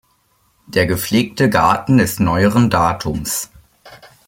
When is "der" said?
0.65-0.87